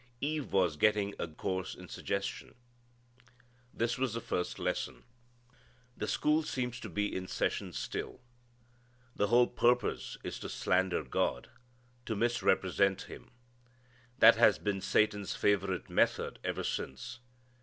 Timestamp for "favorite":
15.35-15.87